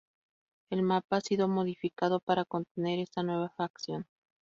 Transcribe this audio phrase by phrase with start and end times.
[0.71, 4.07] El Mapa ha sido modificado para contener esta nueva facción.